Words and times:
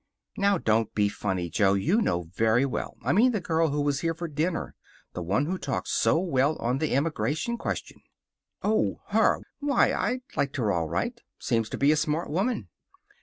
"Now, 0.35 0.57
don't 0.57 0.91
be 0.95 1.09
funny, 1.09 1.47
Jo. 1.47 1.75
You 1.75 2.01
know 2.01 2.23
very 2.33 2.65
well 2.65 2.97
I 3.03 3.13
mean 3.13 3.33
the 3.33 3.39
girl 3.39 3.67
who 3.67 3.81
was 3.81 3.99
here 3.99 4.15
for 4.15 4.27
dinner. 4.27 4.73
The 5.13 5.21
one 5.21 5.45
who 5.45 5.59
talked 5.59 5.89
so 5.89 6.17
well 6.19 6.55
on 6.55 6.79
the 6.79 6.95
emigration 6.95 7.55
question." 7.55 8.01
"Oh, 8.63 9.01
her! 9.09 9.43
Why, 9.59 9.93
I 9.93 10.21
liked 10.35 10.57
her 10.57 10.71
all 10.71 10.89
right. 10.89 11.21
Seems 11.37 11.69
to 11.69 11.77
be 11.77 11.91
a 11.91 11.95
smart 11.95 12.31
woman." 12.31 12.69